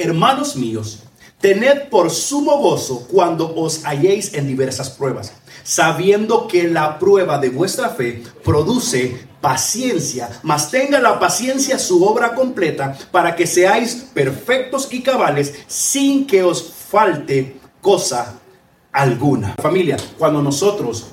hermanos 0.00 0.56
míos, 0.56 1.04
tened 1.40 1.88
por 1.88 2.10
sumo 2.10 2.58
gozo 2.58 3.06
cuando 3.10 3.54
os 3.54 3.84
halléis 3.84 4.34
en 4.34 4.46
diversas 4.46 4.90
pruebas, 4.90 5.32
sabiendo 5.62 6.46
que 6.48 6.68
la 6.68 6.98
prueba 6.98 7.38
de 7.38 7.50
vuestra 7.50 7.90
fe 7.90 8.22
produce 8.44 9.28
paciencia, 9.40 10.28
mas 10.42 10.70
tenga 10.70 11.00
la 11.00 11.18
paciencia 11.18 11.78
su 11.78 12.04
obra 12.04 12.34
completa 12.34 12.96
para 13.10 13.34
que 13.34 13.46
seáis 13.46 14.08
perfectos 14.12 14.88
y 14.90 15.02
cabales 15.02 15.54
sin 15.66 16.26
que 16.26 16.42
os 16.42 16.62
falte 16.90 17.56
cosa 17.80 18.34
alguna. 18.92 19.54
Familia, 19.60 19.96
cuando 20.18 20.42
nosotros 20.42 21.06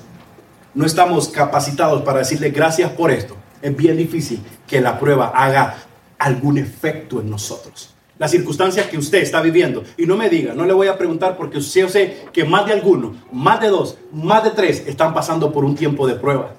no 0.74 0.84
estamos 0.84 1.28
capacitados 1.28 2.02
para 2.02 2.18
decirle 2.18 2.50
gracias 2.50 2.90
por 2.92 3.10
esto, 3.10 3.34
es 3.62 3.74
bien 3.74 3.96
difícil 3.96 4.42
que 4.66 4.80
la 4.80 4.98
prueba 4.98 5.32
haga 5.34 5.78
algún 6.18 6.58
efecto 6.58 7.20
en 7.20 7.30
nosotros. 7.30 7.94
Las 8.18 8.30
circunstancias 8.32 8.86
que 8.86 8.98
usted 8.98 9.18
está 9.18 9.40
viviendo. 9.40 9.84
Y 9.96 10.06
no 10.06 10.16
me 10.16 10.28
diga, 10.28 10.54
no 10.54 10.64
le 10.64 10.72
voy 10.72 10.88
a 10.88 10.98
preguntar 10.98 11.36
porque 11.36 11.60
yo 11.60 11.88
sé 11.88 12.26
que 12.32 12.44
más 12.44 12.66
de 12.66 12.72
alguno, 12.72 13.14
más 13.30 13.60
de 13.60 13.68
dos, 13.68 13.96
más 14.12 14.42
de 14.44 14.50
tres 14.50 14.84
están 14.86 15.14
pasando 15.14 15.52
por 15.52 15.64
un 15.64 15.76
tiempo 15.76 16.06
de 16.06 16.14
prueba. 16.14 16.54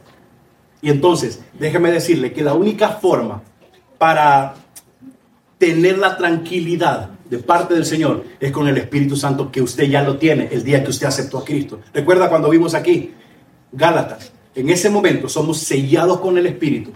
Y 0.82 0.90
entonces, 0.90 1.42
déjeme 1.60 1.92
decirle 1.92 2.32
que 2.32 2.44
la 2.44 2.54
única 2.54 2.90
forma 2.90 3.42
para 3.98 4.56
tener 5.58 5.98
la 5.98 6.18
tranquilidad 6.18 7.10
de 7.30 7.38
parte 7.38 7.74
del 7.74 7.86
Señor 7.86 8.24
es 8.40 8.52
con 8.52 8.68
el 8.68 8.78
Espíritu 8.78 9.16
Santo 9.16 9.52
que 9.52 9.62
usted 9.62 9.84
ya 9.84 10.02
lo 10.02 10.18
tiene 10.18 10.48
el 10.52 10.64
día 10.64 10.84
que 10.84 10.90
usted 10.90 11.08
aceptó 11.08 11.38
a 11.38 11.46
Cristo. 11.46 11.82
Recuerda 11.94 12.30
cuando 12.30 12.50
vimos 12.50 12.74
aquí, 12.74 13.14
Gálatas, 13.72 14.32
en 14.56 14.70
ese 14.70 14.90
momento 14.90 15.30
somos 15.30 15.60
sellados 15.60 16.22
con 16.22 16.38
el 16.38 16.48
Espíritu. 16.48 16.92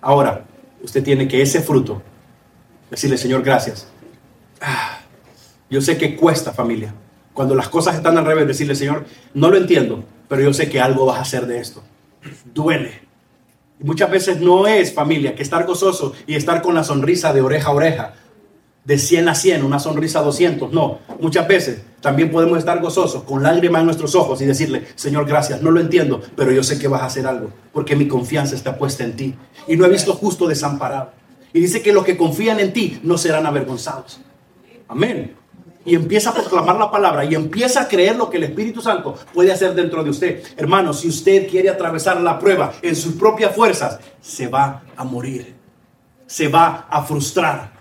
Ahora, 0.00 0.44
usted 0.82 1.02
tiene 1.02 1.26
que 1.26 1.42
ese 1.42 1.62
fruto, 1.62 2.02
decirle, 2.90 3.16
Señor, 3.16 3.42
gracias. 3.42 3.88
Ah, 4.62 5.00
yo 5.68 5.82
sé 5.82 5.98
que 5.98 6.16
cuesta 6.16 6.52
familia. 6.52 6.94
Cuando 7.34 7.54
las 7.54 7.68
cosas 7.68 7.96
están 7.96 8.16
al 8.16 8.24
revés, 8.24 8.46
decirle, 8.46 8.74
Señor, 8.74 9.04
no 9.34 9.50
lo 9.50 9.56
entiendo, 9.56 10.04
pero 10.28 10.42
yo 10.42 10.54
sé 10.54 10.70
que 10.70 10.80
algo 10.80 11.04
vas 11.04 11.18
a 11.18 11.22
hacer 11.22 11.46
de 11.46 11.58
esto. 11.58 11.82
Duele 12.54 13.02
Muchas 13.82 14.10
veces 14.10 14.40
no 14.40 14.68
es 14.68 14.94
familia 14.94 15.34
que 15.34 15.42
estar 15.42 15.66
gozoso 15.66 16.12
y 16.28 16.36
estar 16.36 16.62
con 16.62 16.74
la 16.74 16.84
sonrisa 16.84 17.32
de 17.32 17.40
oreja 17.40 17.70
a 17.70 17.74
oreja, 17.74 18.14
de 18.84 18.96
100 18.96 19.28
a 19.28 19.34
100, 19.34 19.64
una 19.64 19.80
sonrisa 19.80 20.20
a 20.20 20.22
200. 20.22 20.72
No, 20.72 21.00
muchas 21.20 21.48
veces 21.48 21.82
también 22.00 22.30
podemos 22.30 22.58
estar 22.58 22.80
gozosos 22.80 23.24
con 23.24 23.42
lágrimas 23.42 23.80
en 23.80 23.86
nuestros 23.86 24.14
ojos 24.14 24.40
y 24.40 24.46
decirle, 24.46 24.86
Señor, 24.94 25.26
gracias, 25.26 25.62
no 25.62 25.72
lo 25.72 25.80
entiendo, 25.80 26.20
pero 26.36 26.52
yo 26.52 26.62
sé 26.62 26.78
que 26.78 26.86
vas 26.86 27.02
a 27.02 27.06
hacer 27.06 27.26
algo, 27.26 27.50
porque 27.72 27.96
mi 27.96 28.06
confianza 28.06 28.54
está 28.54 28.78
puesta 28.78 29.02
en 29.02 29.16
ti. 29.16 29.34
Y 29.66 29.76
no 29.76 29.84
he 29.84 29.88
visto 29.88 30.12
justo 30.12 30.46
desamparado. 30.46 31.10
Y 31.52 31.60
dice 31.60 31.82
que 31.82 31.92
los 31.92 32.04
que 32.04 32.16
confían 32.16 32.60
en 32.60 32.72
ti 32.72 33.00
no 33.02 33.18
serán 33.18 33.46
avergonzados. 33.46 34.20
Amén 34.92 35.42
y 35.84 35.94
empieza 35.94 36.30
a 36.30 36.34
proclamar 36.34 36.76
la 36.76 36.90
palabra 36.90 37.24
y 37.24 37.34
empieza 37.34 37.82
a 37.82 37.88
creer 37.88 38.16
lo 38.16 38.30
que 38.30 38.36
el 38.36 38.44
Espíritu 38.44 38.80
Santo 38.80 39.16
puede 39.32 39.52
hacer 39.52 39.74
dentro 39.74 40.04
de 40.04 40.10
usted. 40.10 40.42
Hermano, 40.56 40.92
si 40.92 41.08
usted 41.08 41.48
quiere 41.48 41.68
atravesar 41.68 42.20
la 42.20 42.38
prueba 42.38 42.72
en 42.82 42.94
sus 42.94 43.14
propias 43.14 43.54
fuerzas, 43.54 43.98
se 44.20 44.46
va 44.46 44.82
a 44.96 45.04
morir, 45.04 45.54
se 46.26 46.48
va 46.48 46.86
a 46.88 47.02
frustrar, 47.02 47.72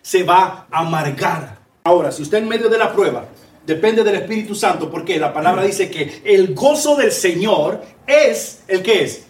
se 0.00 0.22
va 0.22 0.66
a 0.70 0.80
amargar. 0.80 1.58
Ahora, 1.84 2.12
si 2.12 2.22
usted 2.22 2.38
en 2.38 2.48
medio 2.48 2.68
de 2.68 2.78
la 2.78 2.92
prueba 2.92 3.24
depende 3.66 4.04
del 4.04 4.16
Espíritu 4.16 4.54
Santo, 4.54 4.90
porque 4.90 5.18
la 5.18 5.32
palabra 5.32 5.64
dice 5.64 5.90
que 5.90 6.22
el 6.24 6.54
gozo 6.54 6.96
del 6.96 7.10
Señor 7.10 7.82
es 8.06 8.62
el 8.68 8.82
que 8.82 9.04
es 9.04 9.26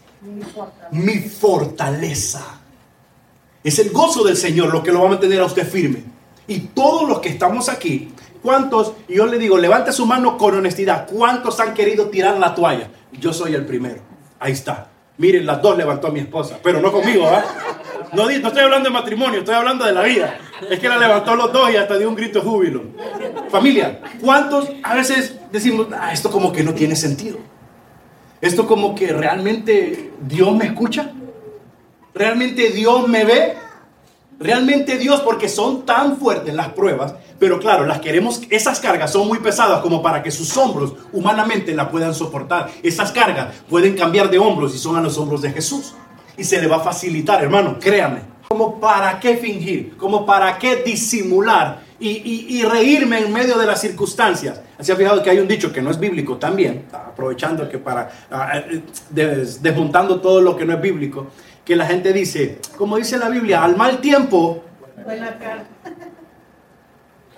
mi 0.90 1.20
fortaleza. 1.20 2.60
Es 3.62 3.78
el 3.78 3.90
gozo 3.90 4.24
del 4.24 4.36
Señor 4.36 4.72
lo 4.72 4.82
que 4.82 4.92
lo 4.92 5.00
va 5.00 5.06
a 5.06 5.10
mantener 5.10 5.40
a 5.40 5.46
usted 5.46 5.66
firme. 5.66 6.13
Y 6.46 6.60
todos 6.60 7.08
los 7.08 7.20
que 7.20 7.30
estamos 7.30 7.68
aquí, 7.68 8.10
¿cuántos? 8.42 8.92
Y 9.08 9.14
yo 9.14 9.26
le 9.26 9.38
digo, 9.38 9.56
levante 9.58 9.92
su 9.92 10.06
mano 10.06 10.36
con 10.36 10.54
honestidad. 10.54 11.06
¿Cuántos 11.06 11.60
han 11.60 11.74
querido 11.74 12.08
tirar 12.08 12.38
la 12.38 12.54
toalla? 12.54 12.90
Yo 13.12 13.32
soy 13.32 13.54
el 13.54 13.64
primero. 13.64 14.02
Ahí 14.38 14.52
está. 14.52 14.88
Miren, 15.16 15.46
las 15.46 15.62
dos 15.62 15.76
levantó 15.78 16.10
mi 16.10 16.20
esposa, 16.20 16.58
pero 16.62 16.80
no 16.80 16.90
conmigo, 16.90 17.26
¿ah? 17.26 17.44
No, 18.12 18.24
no 18.24 18.30
estoy 18.30 18.62
hablando 18.62 18.88
de 18.88 18.92
matrimonio, 18.92 19.40
estoy 19.40 19.54
hablando 19.54 19.84
de 19.84 19.92
la 19.92 20.02
vida. 20.02 20.38
Es 20.68 20.80
que 20.80 20.88
la 20.88 20.98
levantó 20.98 21.36
los 21.36 21.52
dos 21.52 21.70
y 21.70 21.76
hasta 21.76 21.96
dio 21.96 22.08
un 22.08 22.16
grito 22.16 22.40
de 22.40 22.44
júbilo. 22.44 22.82
Familia, 23.48 24.00
¿cuántos 24.20 24.68
a 24.82 24.94
veces 24.94 25.36
decimos, 25.52 25.86
ah, 25.96 26.12
esto 26.12 26.30
como 26.30 26.52
que 26.52 26.64
no 26.64 26.74
tiene 26.74 26.96
sentido? 26.96 27.38
Esto 28.40 28.66
como 28.66 28.94
que 28.94 29.12
realmente 29.12 30.12
Dios 30.20 30.54
me 30.54 30.66
escucha? 30.66 31.12
¿Realmente 32.12 32.70
Dios 32.70 33.08
me 33.08 33.24
ve? 33.24 33.54
Realmente 34.44 34.98
Dios, 34.98 35.22
porque 35.22 35.48
son 35.48 35.86
tan 35.86 36.18
fuertes 36.18 36.52
las 36.52 36.68
pruebas, 36.68 37.14
pero 37.38 37.58
claro, 37.58 37.86
las 37.86 38.00
queremos, 38.00 38.42
esas 38.50 38.78
cargas 38.78 39.10
son 39.10 39.26
muy 39.26 39.38
pesadas 39.38 39.80
como 39.80 40.02
para 40.02 40.22
que 40.22 40.30
sus 40.30 40.54
hombros 40.58 40.92
humanamente 41.14 41.74
la 41.74 41.88
puedan 41.88 42.14
soportar. 42.14 42.70
Esas 42.82 43.10
cargas 43.10 43.54
pueden 43.70 43.96
cambiar 43.96 44.28
de 44.28 44.38
hombros 44.38 44.74
y 44.74 44.78
son 44.78 44.96
a 44.96 45.00
los 45.00 45.16
hombros 45.16 45.40
de 45.40 45.50
Jesús. 45.50 45.94
Y 46.36 46.44
se 46.44 46.60
le 46.60 46.66
va 46.66 46.76
a 46.76 46.80
facilitar, 46.80 47.42
hermano, 47.42 47.78
créame. 47.80 48.20
Como 48.46 48.78
para 48.78 49.18
qué 49.18 49.38
fingir, 49.38 49.96
como 49.96 50.26
para 50.26 50.58
qué 50.58 50.82
disimular 50.84 51.80
y, 51.98 52.62
reírme 52.64 53.20
en 53.20 53.32
medio 53.32 53.56
de 53.56 53.64
las 53.64 53.80
circunstancias. 53.80 54.60
¿Se 54.78 54.92
ha 54.92 54.96
fijado 54.96 55.22
que 55.22 55.30
hay 55.30 55.38
un 55.38 55.48
dicho 55.48 55.72
que 55.72 55.80
no 55.80 55.90
es 55.90 55.98
bíblico 55.98 56.36
también? 56.36 56.84
Aprovechando 56.92 57.66
que 57.66 57.78
para, 57.78 58.10
ah, 58.30 58.58
eh, 58.58 58.82
desmontando 59.62 60.20
todo 60.20 60.42
lo 60.42 60.54
que 60.54 60.66
no 60.66 60.74
es 60.74 60.82
bíblico 60.82 61.28
que 61.64 61.76
la 61.76 61.86
gente 61.86 62.12
dice, 62.12 62.58
como 62.76 62.96
dice 62.96 63.16
la 63.16 63.28
Biblia, 63.28 63.64
al 63.64 63.76
mal 63.76 63.98
tiempo. 64.00 64.62
Buena 65.04 65.38
cara. 65.38 65.64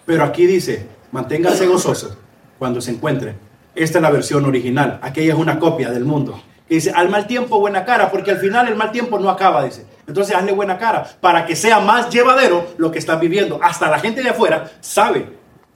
Pero 0.04 0.24
aquí 0.24 0.46
dice, 0.46 0.86
manténgase 1.12 1.66
gozoso 1.66 2.16
cuando 2.58 2.80
se 2.80 2.92
encuentre. 2.92 3.34
Esta 3.74 3.98
es 3.98 4.02
la 4.02 4.10
versión 4.10 4.44
original, 4.44 4.98
aquella 5.02 5.34
es 5.34 5.38
una 5.38 5.58
copia 5.58 5.90
del 5.90 6.04
mundo. 6.04 6.40
Que 6.68 6.76
dice, 6.76 6.90
al 6.90 7.08
mal 7.08 7.26
tiempo 7.26 7.60
buena 7.60 7.84
cara, 7.84 8.10
porque 8.10 8.32
al 8.32 8.38
final 8.38 8.66
el 8.68 8.76
mal 8.76 8.90
tiempo 8.90 9.18
no 9.18 9.30
acaba, 9.30 9.64
dice. 9.64 9.86
Entonces 10.06 10.34
hazle 10.34 10.52
buena 10.52 10.78
cara 10.78 11.06
para 11.20 11.46
que 11.46 11.54
sea 11.54 11.80
más 11.80 12.10
llevadero 12.10 12.66
lo 12.78 12.90
que 12.90 12.98
estás 12.98 13.20
viviendo. 13.20 13.60
Hasta 13.62 13.90
la 13.90 13.98
gente 13.98 14.22
de 14.22 14.30
afuera 14.30 14.70
sabe 14.80 15.28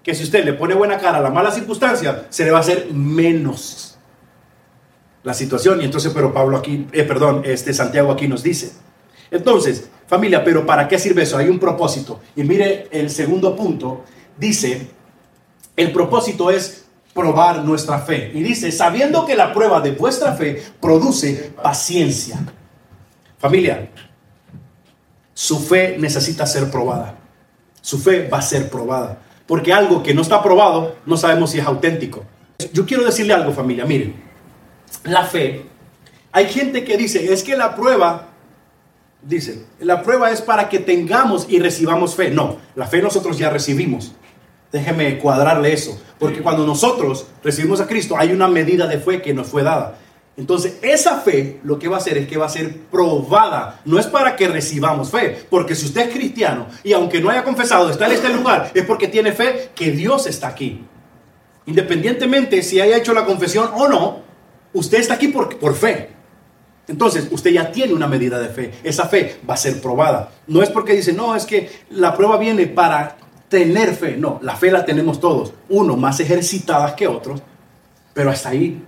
que 0.03 0.15
si 0.15 0.25
usted 0.25 0.45
le 0.45 0.55
pone 0.55 0.75
buena 0.75 0.99
cara 0.99 1.19
a 1.19 1.21
la 1.21 1.31
mala 1.31 1.51
circunstancia, 1.51 2.27
se 2.31 2.45
le 2.45 2.51
va 2.51 2.59
a 2.59 2.61
hacer 2.63 2.89
menos 2.93 3.99
la 5.23 5.35
situación. 5.35 5.81
Y 5.81 5.85
entonces, 5.85 6.13
pero 6.15 6.33
Pablo 6.33 6.57
aquí, 6.57 6.87
eh, 6.93 7.05
perdón, 7.05 7.43
este 7.45 7.73
Santiago 7.73 8.13
aquí 8.13 8.29
nos 8.29 8.43
dice. 8.43 8.73
Entonces, 9.31 9.91
familia, 10.07 10.43
pero 10.45 10.67
¿para 10.67 10.89
qué 10.89 10.99
sirve 10.99 11.23
eso? 11.23 11.37
Hay 11.37 11.49
un 11.49 11.59
propósito. 11.59 12.21
Y 12.37 12.43
mire, 12.43 12.89
el 12.91 13.11
segundo 13.11 13.55
punto 13.55 14.05
dice, 14.37 14.89
el 15.77 15.93
propósito 15.93 16.51
es 16.51 16.85
probar 17.15 17.65
nuestra 17.65 17.99
fe. 18.01 18.31
Y 18.35 18.43
dice, 18.43 18.73
sabiendo 18.73 19.25
que 19.27 19.37
la 19.37 19.53
prueba 19.53 19.81
de 19.81 19.93
vuestra 19.93 20.35
fe 20.35 20.63
produce 20.81 21.53
paciencia. 21.63 22.39
Familia, 23.39 23.91
su 25.33 25.59
fe 25.59 25.97
necesita 25.99 26.47
ser 26.47 26.71
probada. 26.71 27.17
Su 27.81 27.99
fe 27.99 28.29
va 28.29 28.39
a 28.39 28.43
ser 28.43 28.69
probada. 28.69 29.19
Porque 29.47 29.73
algo 29.73 30.03
que 30.03 30.15
no 30.15 30.23
está 30.23 30.43
probado, 30.43 30.97
no 31.07 31.17
sabemos 31.17 31.51
si 31.51 31.59
es 31.59 31.67
auténtico. 31.67 32.25
Yo 32.73 32.85
quiero 32.85 33.05
decirle 33.05 33.33
algo, 33.33 33.53
familia. 33.53 33.85
Miren, 33.85 34.30
la 35.05 35.25
fe, 35.25 35.67
hay 36.33 36.47
gente 36.47 36.85
que 36.85 36.97
dice, 36.97 37.33
es 37.33 37.43
que 37.43 37.57
la 37.57 37.75
prueba, 37.75 38.29
dice, 39.23 39.65
la 39.81 40.03
prueba 40.03 40.31
es 40.31 40.41
para 40.41 40.69
que 40.69 40.79
tengamos 40.79 41.47
y 41.49 41.59
recibamos 41.59 42.15
fe. 42.15 42.31
No, 42.31 42.59
la 42.77 42.87
fe 42.87 43.03
nosotros 43.03 43.39
ya 43.39 43.51
recibimos. 43.51 44.13
Déjeme 44.71 45.19
cuadrarle 45.19 45.73
eso, 45.73 46.01
porque 46.19 46.43
cuando 46.43 46.65
nosotros 46.65 47.27
recibimos 47.43 47.81
a 47.81 47.89
Cristo 47.89 48.17
hay 48.17 48.33
una 48.33 48.47
medida 48.47 48.87
de 48.87 48.99
fe 48.99 49.21
que 49.21 49.35
nos 49.35 49.49
fue 49.49 49.65
dada. 49.65 49.99
Entonces, 50.37 50.79
esa 50.81 51.21
fe 51.21 51.61
lo 51.65 51.79
que 51.79 51.89
va 51.89 51.97
a 51.97 51.99
hacer 51.99 52.17
es 52.17 52.29
que 52.29 52.39
va 52.39 52.47
a 52.47 52.51
ser 52.51 52.75
probada. 52.91 53.81
No 53.85 53.99
es 53.99 54.07
para 54.07 54.37
que 54.37 54.47
recibamos 54.47 55.11
fe, 55.11 55.45
porque 55.51 55.75
si 55.75 55.87
usted 55.87 56.09
es 56.09 56.15
cristiano 56.15 56.67
y 56.85 56.93
aunque 56.93 57.21
no 57.21 57.29
haya 57.29 57.43
confesado, 57.43 57.91
está 57.91 58.07
en 58.07 58.13
este 58.13 58.29
lugar, 58.29 58.71
es 58.73 58.85
porque 58.85 59.09
tiene 59.09 59.33
fe 59.33 59.71
que 59.75 59.91
Dios 59.91 60.27
está 60.29 60.49
aquí. 60.49 60.85
Independientemente 61.67 62.63
si 62.63 62.81
haya 62.81 62.97
hecho 62.97 63.13
la 63.13 63.25
confesión 63.25 63.71
o 63.75 63.89
no, 63.89 64.30
Usted 64.73 64.99
está 64.99 65.15
aquí 65.15 65.29
por, 65.29 65.59
por 65.59 65.75
fe. 65.75 66.11
Entonces, 66.89 67.29
usted 67.31 67.53
ya 67.53 67.71
tiene 67.71 67.95
una 67.95 68.09
medida 68.09 68.39
de 68.39 68.49
fe. 68.49 68.73
Esa 68.83 69.07
fe 69.07 69.41
va 69.49 69.55
a 69.55 69.57
ser 69.57 69.81
probada. 69.81 70.33
No 70.49 70.63
es 70.63 70.71
porque 70.71 70.95
dice, 70.95 71.13
no, 71.13 71.37
es 71.37 71.45
que 71.45 71.71
la 71.91 72.17
prueba 72.17 72.37
viene 72.37 72.67
para 72.67 73.17
tener 73.49 73.95
fe. 73.95 74.17
No, 74.17 74.41
la 74.43 74.57
fe 74.57 74.71
la 74.71 74.85
tenemos 74.85 75.21
todos. 75.21 75.53
Uno 75.69 75.97
más 75.97 76.19
ejercitadas 76.21 76.95
que 76.95 77.07
otros, 77.07 77.43
pero 78.13 78.31
hasta 78.31 78.51
ahí. 78.51 78.83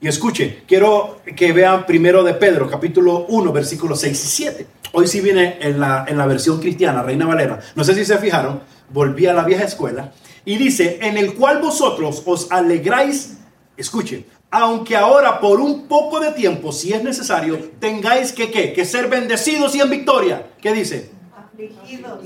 Y 0.00 0.08
escuche, 0.08 0.62
quiero 0.66 1.20
que 1.36 1.52
vean 1.52 1.84
primero 1.86 2.22
de 2.22 2.34
Pedro, 2.34 2.70
capítulo 2.70 3.26
1, 3.28 3.52
versículos 3.52 4.00
6 4.00 4.24
y 4.24 4.28
7. 4.28 4.66
Hoy 4.92 5.06
sí 5.06 5.20
viene 5.20 5.58
en 5.60 5.78
la, 5.78 6.04
en 6.08 6.16
la 6.16 6.26
versión 6.26 6.58
cristiana, 6.58 7.02
Reina 7.02 7.26
Valera. 7.26 7.60
No 7.74 7.84
sé 7.84 7.94
si 7.94 8.04
se 8.04 8.18
fijaron, 8.18 8.60
volví 8.90 9.26
a 9.26 9.34
la 9.34 9.44
vieja 9.44 9.64
escuela. 9.64 10.12
Y 10.44 10.56
dice, 10.56 10.98
en 11.02 11.18
el 11.18 11.34
cual 11.34 11.60
vosotros 11.60 12.22
os 12.24 12.50
alegráis, 12.50 13.38
escuche, 13.76 14.24
aunque 14.50 14.96
ahora 14.96 15.38
por 15.38 15.60
un 15.60 15.86
poco 15.86 16.18
de 16.18 16.32
tiempo, 16.32 16.72
si 16.72 16.92
es 16.92 17.02
necesario, 17.02 17.70
tengáis 17.78 18.32
que, 18.32 18.50
¿qué? 18.50 18.72
que 18.72 18.84
ser 18.84 19.08
bendecidos 19.08 19.74
y 19.74 19.80
en 19.80 19.90
victoria. 19.90 20.46
¿Qué 20.60 20.72
dice? 20.72 21.10
Afligidos. 21.36 22.24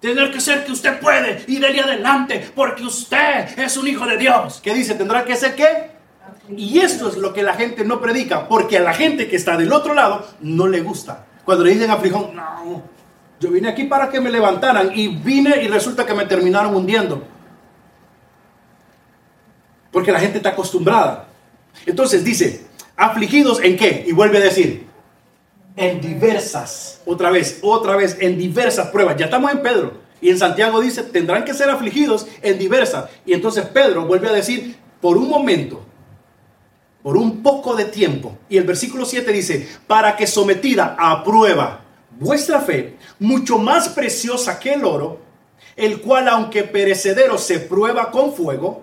Tener 0.00 0.30
que 0.30 0.40
ser 0.40 0.66
que 0.66 0.72
usted 0.72 1.00
puede 1.00 1.42
y 1.46 1.58
dele 1.58 1.80
adelante 1.80 2.50
porque 2.54 2.84
usted 2.84 3.58
es 3.58 3.76
un 3.78 3.88
hijo 3.88 4.04
de 4.04 4.18
Dios. 4.18 4.60
¿Qué 4.62 4.74
dice? 4.74 4.94
¿Tendrá 4.94 5.24
que 5.24 5.34
ser 5.34 5.54
qué? 5.54 5.92
Y 6.54 6.80
esto 6.80 7.08
es 7.08 7.16
lo 7.16 7.32
que 7.32 7.42
la 7.42 7.54
gente 7.54 7.84
no 7.86 8.02
predica 8.02 8.46
porque 8.46 8.76
a 8.76 8.82
la 8.82 8.92
gente 8.92 9.28
que 9.28 9.36
está 9.36 9.56
del 9.56 9.72
otro 9.72 9.94
lado 9.94 10.26
no 10.40 10.68
le 10.68 10.82
gusta. 10.82 11.24
Cuando 11.46 11.64
le 11.64 11.72
dicen 11.72 11.90
a 11.90 11.96
Frijón, 11.96 12.36
no, 12.36 12.82
yo 13.40 13.50
vine 13.50 13.68
aquí 13.68 13.84
para 13.84 14.10
que 14.10 14.20
me 14.20 14.30
levantaran 14.30 14.90
y 14.94 15.08
vine 15.08 15.62
y 15.62 15.68
resulta 15.68 16.04
que 16.04 16.12
me 16.12 16.26
terminaron 16.26 16.74
hundiendo. 16.74 17.22
Porque 19.90 20.12
la 20.12 20.20
gente 20.20 20.36
está 20.36 20.50
acostumbrada. 20.50 21.28
Entonces 21.86 22.24
dice, 22.24 22.66
afligidos 22.96 23.60
en 23.62 23.76
qué? 23.76 24.04
Y 24.06 24.12
vuelve 24.12 24.38
a 24.38 24.42
decir, 24.42 24.86
en 25.76 26.00
diversas, 26.00 27.00
otra 27.04 27.30
vez, 27.30 27.58
otra 27.62 27.96
vez, 27.96 28.16
en 28.20 28.38
diversas 28.38 28.88
pruebas. 28.88 29.16
Ya 29.16 29.26
estamos 29.26 29.52
en 29.52 29.62
Pedro. 29.62 30.04
Y 30.20 30.30
en 30.30 30.38
Santiago 30.38 30.80
dice, 30.80 31.02
tendrán 31.02 31.44
que 31.44 31.54
ser 31.54 31.68
afligidos 31.68 32.26
en 32.42 32.58
diversas. 32.58 33.10
Y 33.26 33.32
entonces 33.32 33.66
Pedro 33.66 34.06
vuelve 34.06 34.28
a 34.28 34.32
decir, 34.32 34.76
por 35.00 35.16
un 35.16 35.28
momento, 35.28 35.84
por 37.02 37.16
un 37.16 37.42
poco 37.42 37.76
de 37.76 37.84
tiempo. 37.84 38.38
Y 38.48 38.56
el 38.56 38.64
versículo 38.64 39.04
7 39.04 39.30
dice, 39.32 39.68
para 39.86 40.16
que 40.16 40.26
sometida 40.26 40.96
a 40.98 41.22
prueba 41.22 41.84
vuestra 42.18 42.60
fe, 42.60 42.96
mucho 43.18 43.58
más 43.58 43.90
preciosa 43.90 44.58
que 44.58 44.72
el 44.72 44.84
oro, 44.84 45.20
el 45.76 46.00
cual 46.00 46.28
aunque 46.28 46.62
perecedero 46.62 47.36
se 47.36 47.58
prueba 47.58 48.10
con 48.10 48.32
fuego, 48.32 48.82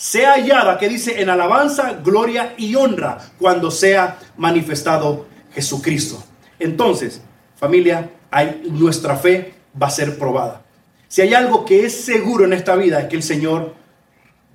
sea 0.00 0.32
hallada, 0.32 0.78
que 0.78 0.88
dice, 0.88 1.20
en 1.20 1.28
alabanza, 1.28 1.92
gloria 2.02 2.54
y 2.56 2.74
honra 2.74 3.18
cuando 3.38 3.70
sea 3.70 4.18
manifestado 4.38 5.26
Jesucristo. 5.52 6.24
Entonces, 6.58 7.20
familia, 7.54 8.10
hay, 8.30 8.62
nuestra 8.70 9.16
fe 9.16 9.52
va 9.80 9.88
a 9.88 9.90
ser 9.90 10.18
probada. 10.18 10.62
Si 11.06 11.20
hay 11.20 11.34
algo 11.34 11.66
que 11.66 11.84
es 11.84 12.00
seguro 12.02 12.46
en 12.46 12.54
esta 12.54 12.76
vida 12.76 12.98
es 12.98 13.08
que 13.08 13.16
el 13.16 13.22
Señor 13.22 13.74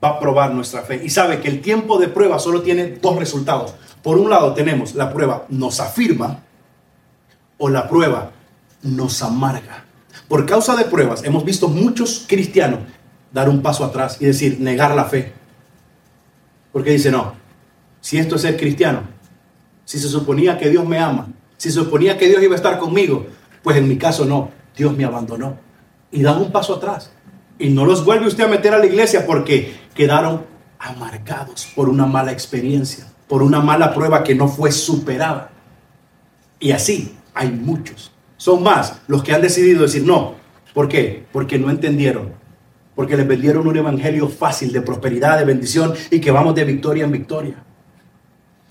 va 0.03 0.09
a 0.09 0.19
probar 0.19 0.51
nuestra 0.51 0.81
fe. 0.81 1.01
Y 1.03 1.11
sabe 1.11 1.39
que 1.41 1.47
el 1.47 1.61
tiempo 1.61 1.99
de 1.99 2.07
prueba 2.07 2.39
solo 2.39 2.63
tiene 2.63 2.97
dos 2.99 3.15
resultados. 3.15 3.75
Por 4.01 4.17
un 4.17 4.31
lado 4.31 4.55
tenemos 4.55 4.95
la 4.95 5.13
prueba 5.13 5.45
nos 5.49 5.79
afirma 5.79 6.39
o 7.59 7.69
la 7.69 7.87
prueba 7.87 8.31
nos 8.81 9.21
amarga. 9.21 9.85
Por 10.27 10.47
causa 10.47 10.75
de 10.75 10.85
pruebas 10.85 11.23
hemos 11.23 11.45
visto 11.45 11.67
muchos 11.67 12.25
cristianos 12.27 12.79
dar 13.35 13.49
un 13.49 13.61
paso 13.61 13.83
atrás 13.83 14.15
y 14.21 14.25
decir, 14.25 14.61
negar 14.61 14.95
la 14.95 15.03
fe. 15.03 15.33
Porque 16.71 16.91
dice, 16.91 17.11
no, 17.11 17.33
si 17.99 18.17
esto 18.17 18.37
es 18.37 18.43
ser 18.43 18.55
cristiano, 18.55 19.01
si 19.83 19.99
se 19.99 20.07
suponía 20.07 20.57
que 20.57 20.69
Dios 20.69 20.85
me 20.85 20.99
ama, 20.99 21.27
si 21.57 21.69
se 21.69 21.81
suponía 21.81 22.17
que 22.17 22.29
Dios 22.29 22.41
iba 22.41 22.53
a 22.53 22.55
estar 22.55 22.79
conmigo, 22.79 23.27
pues 23.61 23.75
en 23.75 23.89
mi 23.89 23.97
caso 23.97 24.23
no, 24.23 24.51
Dios 24.77 24.95
me 24.95 25.03
abandonó. 25.03 25.57
Y 26.11 26.21
dan 26.21 26.37
un 26.37 26.49
paso 26.49 26.75
atrás. 26.75 27.11
Y 27.59 27.67
no 27.71 27.85
los 27.85 28.05
vuelve 28.05 28.25
usted 28.25 28.45
a 28.45 28.47
meter 28.47 28.73
a 28.73 28.77
la 28.77 28.85
iglesia 28.85 29.25
porque 29.25 29.75
quedaron 29.93 30.45
amargados 30.79 31.67
por 31.75 31.89
una 31.89 32.05
mala 32.05 32.31
experiencia, 32.31 33.05
por 33.27 33.43
una 33.43 33.59
mala 33.59 33.93
prueba 33.93 34.23
que 34.23 34.33
no 34.33 34.47
fue 34.47 34.71
superada. 34.71 35.49
Y 36.57 36.71
así 36.71 37.17
hay 37.33 37.51
muchos. 37.51 38.13
Son 38.37 38.63
más 38.63 39.01
los 39.07 39.23
que 39.23 39.33
han 39.33 39.41
decidido 39.41 39.81
decir 39.81 40.05
no. 40.05 40.35
¿Por 40.73 40.87
qué? 40.87 41.25
Porque 41.33 41.59
no 41.59 41.69
entendieron. 41.69 42.44
Porque 42.95 43.17
les 43.17 43.27
vendieron 43.27 43.67
un 43.67 43.75
evangelio 43.75 44.29
fácil 44.29 44.71
de 44.71 44.81
prosperidad, 44.81 45.37
de 45.37 45.45
bendición 45.45 45.93
y 46.09 46.19
que 46.19 46.31
vamos 46.31 46.55
de 46.55 46.63
victoria 46.63 47.03
en 47.03 47.11
victoria. 47.11 47.55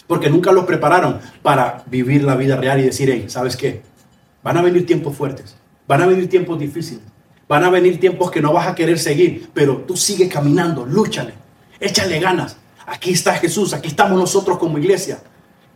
Porque 0.07 0.31
nunca 0.31 0.53
los 0.53 0.65
prepararon 0.65 1.21
para 1.43 1.83
vivir 1.87 2.25
la 2.25 2.37
vida 2.37 2.57
real 2.57 2.81
y 2.81 2.85
decir, 2.85 3.11
hey, 3.11 3.27
¿sabes 3.29 3.57
qué? 3.57 3.83
Van 4.43 4.57
a 4.57 4.63
venir 4.63 4.87
tiempos 4.87 5.17
fuertes, 5.17 5.57
van 5.87 6.03
a 6.03 6.07
venir 6.07 6.29
tiempos 6.29 6.59
difíciles, 6.59 7.03
van 7.49 7.65
a 7.65 7.71
venir 7.71 7.99
tiempos 7.99 8.31
que 8.31 8.43
no 8.43 8.53
vas 8.53 8.67
a 8.69 8.75
querer 8.75 8.99
seguir, 8.99 9.49
pero 9.55 9.79
tú 9.79 9.97
sigue 9.97 10.29
caminando, 10.29 10.85
lúchale, 10.85 11.35
échale 11.81 12.21
ganas. 12.21 12.59
Aquí 12.87 13.13
está 13.13 13.35
Jesús, 13.35 13.73
aquí 13.73 13.89
estamos 13.89 14.19
nosotros 14.19 14.59
como 14.59 14.79
iglesia. 14.79 15.19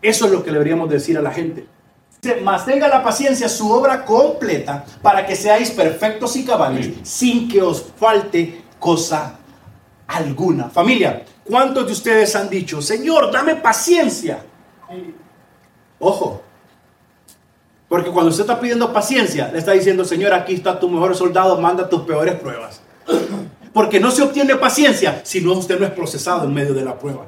Eso 0.02 0.26
es 0.26 0.32
lo 0.32 0.44
que 0.44 0.52
deberíamos 0.52 0.90
decir 0.90 1.16
a 1.16 1.22
la 1.22 1.32
gente. 1.32 1.66
Mas 2.43 2.67
tenga 2.67 2.88
la 2.88 3.03
paciencia 3.03 3.49
su 3.49 3.70
obra 3.70 4.05
completa 4.05 4.85
para 5.03 5.25
que 5.25 5.37
seáis 5.37 5.70
perfectos 5.70 6.37
y 6.37 6.44
cabales 6.44 6.91
sin 7.03 7.49
que 7.49 7.62
os 7.62 7.85
falte 7.97 8.65
cosa 8.79 9.38
alguna. 10.06 10.69
Familia, 10.69 11.23
¿Cuántos 11.49 11.87
de 11.87 11.93
ustedes 11.93 12.37
han 12.37 12.50
dicho, 12.50 12.82
Señor, 12.82 13.32
dame 13.32 13.56
paciencia? 13.56 14.44
Ojo, 15.99 16.43
porque 17.88 18.11
cuando 18.11 18.31
usted 18.31 18.43
está 18.43 18.61
pidiendo 18.61 18.93
paciencia, 18.93 19.49
le 19.50 19.59
está 19.59 19.73
diciendo, 19.73 20.05
Señor, 20.05 20.35
aquí 20.35 20.55
está 20.55 20.79
tu 20.79 20.91
mejor 20.91 21.17
soldado, 21.17 21.59
manda 21.59 21.88
tus 21.88 22.03
peores 22.03 22.35
pruebas. 22.35 22.82
Porque 23.73 24.00
no 24.00 24.11
se 24.11 24.23
obtiene 24.23 24.56
paciencia 24.56 25.20
si 25.25 25.41
no 25.41 25.53
usted 25.53 25.79
no 25.79 25.87
es 25.87 25.93
procesado 25.93 26.44
en 26.44 26.53
medio 26.53 26.75
de 26.75 26.85
la 26.85 26.99
prueba. 26.99 27.26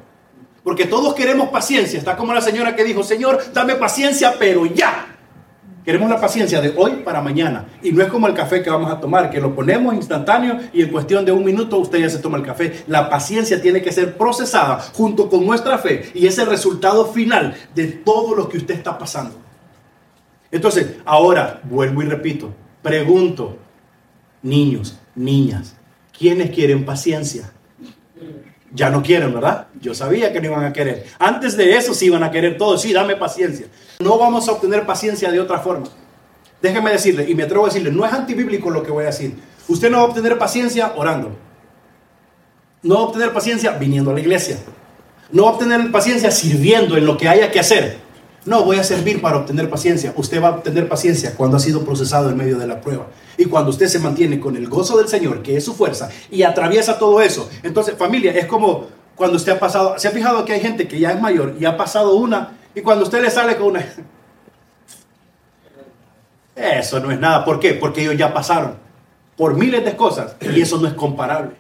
Porque 0.71 0.87
todos 0.87 1.15
queremos 1.15 1.49
paciencia. 1.49 1.99
Está 1.99 2.17
como 2.17 2.33
la 2.33 2.41
señora 2.41 2.77
que 2.77 2.85
dijo, 2.85 3.03
Señor, 3.03 3.43
dame 3.53 3.75
paciencia, 3.75 4.37
pero 4.39 4.67
ya. 4.67 5.17
Queremos 5.85 6.09
la 6.09 6.21
paciencia 6.21 6.61
de 6.61 6.73
hoy 6.77 7.03
para 7.05 7.21
mañana. 7.21 7.67
Y 7.83 7.91
no 7.91 8.05
es 8.05 8.09
como 8.09 8.29
el 8.29 8.35
café 8.35 8.63
que 8.63 8.71
vamos 8.71 8.89
a 8.89 9.01
tomar, 9.01 9.31
que 9.31 9.41
lo 9.41 9.53
ponemos 9.53 9.93
instantáneo 9.95 10.61
y 10.73 10.83
en 10.83 10.93
cuestión 10.93 11.25
de 11.25 11.33
un 11.33 11.45
minuto 11.45 11.77
usted 11.77 11.99
ya 11.99 12.09
se 12.09 12.21
toma 12.21 12.39
el 12.39 12.45
café. 12.45 12.85
La 12.87 13.11
paciencia 13.11 13.61
tiene 13.61 13.83
que 13.83 13.91
ser 13.91 14.17
procesada 14.17 14.79
junto 14.95 15.29
con 15.29 15.45
nuestra 15.45 15.77
fe 15.77 16.09
y 16.15 16.29
es 16.29 16.39
el 16.39 16.47
resultado 16.47 17.07
final 17.07 17.57
de 17.75 17.89
todo 17.89 18.37
lo 18.37 18.49
que 18.49 18.59
usted 18.59 18.77
está 18.77 18.97
pasando. 18.97 19.35
Entonces, 20.53 20.99
ahora 21.05 21.61
vuelvo 21.65 22.01
y 22.01 22.07
repito, 22.07 22.55
pregunto, 22.81 23.59
niños, 24.41 25.01
niñas, 25.17 25.75
¿quiénes 26.17 26.53
quieren 26.53 26.85
paciencia? 26.85 27.51
Ya 28.73 28.89
no 28.91 29.03
quieren, 29.03 29.35
¿verdad? 29.35 29.67
Yo 29.81 29.95
sabía 29.95 30.33
que 30.33 30.41
no 30.41 30.47
iban 30.47 30.65
a 30.65 30.73
querer. 30.73 31.07
Antes 31.19 31.57
de 31.57 31.77
eso 31.77 31.93
sí 31.93 32.07
iban 32.07 32.23
a 32.23 32.31
querer 32.31 32.57
todo. 32.57 32.79
Sí, 32.79 32.93
dame 32.93 33.17
paciencia. 33.17 33.67
No 33.99 34.17
vamos 34.19 34.49
a 34.49 34.53
obtener 34.53 34.87
paciencia 34.87 35.31
de 35.31 35.41
otra 35.41 35.59
forma. 35.59 35.87
Déjeme 36.63 36.91
decirle, 36.91 37.29
y 37.29 37.35
me 37.35 37.43
atrevo 37.43 37.65
a 37.65 37.69
decirle, 37.69 37.91
no 37.91 38.05
es 38.05 38.13
antibíblico 38.13 38.71
lo 38.71 38.83
que 38.83 38.91
voy 38.91 39.05
a 39.05 39.07
decir. 39.07 39.35
Usted 39.67 39.91
no 39.91 39.99
va 39.99 40.03
a 40.05 40.07
obtener 40.07 40.39
paciencia 40.39 40.93
orando. 40.97 41.37
No 42.83 42.95
va 42.95 43.01
a 43.01 43.05
obtener 43.05 43.33
paciencia 43.33 43.73
viniendo 43.73 44.11
a 44.11 44.15
la 44.15 44.21
iglesia. 44.21 44.59
No 45.33 45.45
va 45.45 45.51
a 45.51 45.53
obtener 45.55 45.91
paciencia 45.91 46.31
sirviendo 46.31 46.97
en 46.97 47.07
lo 47.07 47.17
que 47.17 47.29
haya 47.29 47.51
que 47.51 47.61
hacer. 47.61 47.99
No, 48.47 48.65
voy 48.65 48.79
a 48.79 48.85
servir 48.85 49.21
para 49.21 49.37
obtener 49.37 49.69
paciencia. 49.69 50.15
Usted 50.17 50.43
va 50.43 50.49
a 50.49 50.53
obtener 50.53 50.89
paciencia 50.89 51.35
cuando 51.37 51.59
ha 51.59 51.61
sido 51.61 51.85
procesado 51.85 52.31
en 52.31 52.37
medio 52.37 52.59
de 52.59 52.67
la 52.67 52.81
prueba. 52.81 53.07
Y 53.37 53.45
cuando 53.45 53.71
usted 53.71 53.87
se 53.89 53.99
mantiene 53.99 54.41
con 54.41 54.57
el 54.57 54.69
gozo 54.69 54.97
del 54.97 55.09
Señor, 55.09 55.43
que 55.43 55.57
es 55.57 55.65
su 55.65 55.75
fuerza, 55.75 56.09
y 56.31 56.43
atraviesa 56.43 56.99
todo 56.99 57.21
eso. 57.21 57.51
Entonces, 57.63 57.97
familia, 57.99 58.33
es 58.33 58.47
como 58.47 58.87
cuando 59.15 59.37
usted 59.37 59.53
ha 59.53 59.61
pasado, 59.61 59.99
se 59.99 60.09
ha 60.09 60.11
fijado 60.11 60.45
que 60.47 60.55
hay 60.55 60.61
gente 60.61 60.89
que 60.89 60.99
ya 60.99 61.13
es 61.13 61.21
mayor 61.21 61.55
y 61.61 61.67
ha 61.67 61.77
pasado 61.77 62.15
una, 62.15 62.57
y 62.75 62.81
cuando 62.81 63.05
usted 63.05 63.21
le 63.21 63.31
sale 63.31 63.57
con 63.57 63.69
una... 63.69 63.85
Eso 66.57 67.01
no 67.01 67.11
es 67.11 67.19
nada. 67.19 67.45
¿Por 67.45 67.59
qué? 67.59 67.75
Porque 67.75 68.03
ellos 68.03 68.17
ya 68.17 68.35
pasaron 68.35 68.75
por 69.37 69.55
miles 69.55 69.83
de 69.83 69.97
cosas 69.97 70.37
y 70.41 70.61
eso 70.61 70.77
no 70.77 70.87
es 70.87 70.93
comparable. 70.93 71.53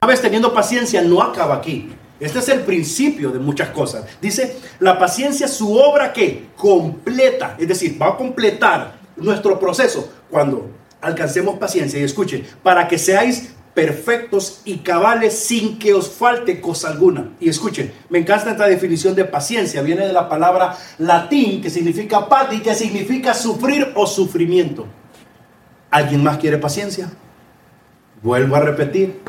Una 0.00 0.08
vez 0.08 0.22
teniendo 0.22 0.54
paciencia 0.54 1.02
no 1.02 1.20
acaba 1.20 1.56
aquí. 1.56 1.90
Este 2.18 2.38
es 2.38 2.48
el 2.48 2.60
principio 2.60 3.30
de 3.30 3.38
muchas 3.38 3.70
cosas. 3.70 4.04
Dice, 4.20 4.56
la 4.80 4.98
paciencia, 4.98 5.48
su 5.48 5.76
obra 5.76 6.12
que 6.12 6.46
completa, 6.56 7.56
es 7.58 7.68
decir, 7.68 8.00
va 8.00 8.08
a 8.08 8.16
completar 8.16 8.94
nuestro 9.16 9.58
proceso 9.58 10.10
cuando 10.30 10.70
alcancemos 11.00 11.58
paciencia. 11.58 12.00
Y 12.00 12.04
escuche, 12.04 12.44
para 12.62 12.88
que 12.88 12.98
seáis 12.98 13.50
perfectos 13.74 14.62
y 14.64 14.78
cabales 14.78 15.38
sin 15.38 15.78
que 15.78 15.92
os 15.92 16.10
falte 16.10 16.62
cosa 16.62 16.88
alguna. 16.88 17.32
Y 17.38 17.50
escuche, 17.50 17.92
me 18.08 18.18
encanta 18.18 18.52
esta 18.52 18.66
definición 18.66 19.14
de 19.14 19.26
paciencia. 19.26 19.82
Viene 19.82 20.06
de 20.06 20.14
la 20.14 20.30
palabra 20.30 20.74
latín 20.96 21.60
que 21.60 21.68
significa 21.68 22.26
pati, 22.26 22.60
que 22.60 22.74
significa 22.74 23.34
sufrir 23.34 23.92
o 23.94 24.06
sufrimiento. 24.06 24.86
¿Alguien 25.90 26.24
más 26.24 26.38
quiere 26.38 26.56
paciencia? 26.56 27.10
Vuelvo 28.22 28.56
a 28.56 28.60
repetir, 28.60 29.20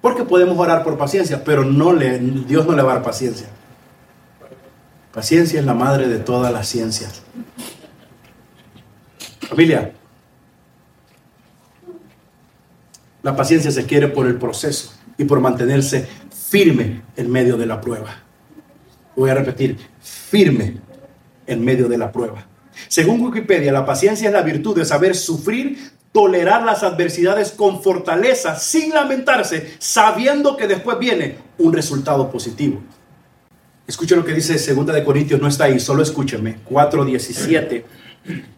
porque 0.00 0.24
podemos 0.24 0.58
orar 0.58 0.82
por 0.82 0.96
paciencia, 0.96 1.44
pero 1.44 1.62
Dios 1.62 2.66
no 2.66 2.74
le 2.74 2.82
va 2.82 2.92
a 2.92 2.94
dar 2.96 3.02
paciencia. 3.02 3.48
Paciencia 5.12 5.60
es 5.60 5.66
la 5.66 5.74
madre 5.74 6.08
de 6.08 6.18
todas 6.18 6.52
las 6.52 6.68
ciencias. 6.68 7.22
Familia, 9.40 9.92
la 13.22 13.36
paciencia 13.36 13.70
se 13.70 13.84
quiere 13.84 14.08
por 14.08 14.26
el 14.26 14.36
proceso 14.36 14.92
y 15.18 15.24
por 15.24 15.40
mantenerse 15.40 16.08
firme 16.30 17.02
en 17.16 17.30
medio 17.30 17.56
de 17.56 17.66
la 17.66 17.80
prueba. 17.80 18.16
Voy 19.16 19.28
a 19.30 19.34
repetir, 19.34 19.76
firme 20.00 20.76
en 21.46 21.64
medio 21.64 21.88
de 21.88 21.98
la 21.98 22.10
prueba. 22.12 22.46
Según 22.88 23.20
Wikipedia, 23.20 23.72
la 23.72 23.84
paciencia 23.84 24.28
es 24.28 24.32
la 24.32 24.42
virtud 24.42 24.76
de 24.76 24.84
saber 24.84 25.14
sufrir 25.14 25.92
tolerar 26.12 26.64
las 26.64 26.82
adversidades 26.82 27.52
con 27.52 27.82
fortaleza, 27.82 28.56
sin 28.56 28.90
lamentarse, 28.90 29.74
sabiendo 29.78 30.56
que 30.56 30.66
después 30.66 30.98
viene 30.98 31.36
un 31.58 31.72
resultado 31.72 32.30
positivo. 32.30 32.80
Escuche 33.86 34.16
lo 34.16 34.24
que 34.24 34.34
dice 34.34 34.54
2 34.74 34.86
de 34.86 35.04
Corintios, 35.04 35.40
no 35.40 35.48
está 35.48 35.64
ahí, 35.64 35.80
solo 35.80 36.02
escúcheme. 36.02 36.58
4:17 36.68 37.84